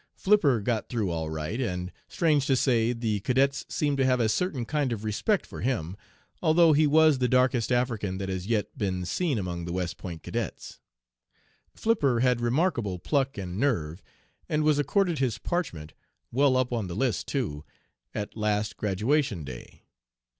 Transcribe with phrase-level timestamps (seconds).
[0.15, 4.29] Flipper got through all right, and, strange to say, the cadets seem to have a
[4.29, 5.95] certain kind of respect for him,
[6.41, 10.23] although he was the darkest 'African' that has yet been seen among the West Point
[10.23, 10.79] cadets.
[11.75, 14.01] Flipper had remarkable pluck and nerve,
[14.49, 15.93] and was accorded his parchment
[16.31, 17.63] well up on the list, too
[18.15, 19.83] at last graduation day.